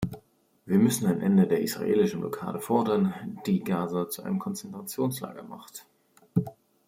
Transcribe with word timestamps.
Wir 0.65 0.79
müssen 0.79 1.05
ein 1.05 1.21
Ende 1.21 1.45
der 1.45 1.61
israelischen 1.61 2.21
Blockade 2.21 2.59
fordern, 2.59 3.13
die 3.45 3.63
Gaza 3.63 4.09
zu 4.09 4.23
einem 4.23 4.39
Konzentrationslager 4.39 5.43
macht. 5.43 5.85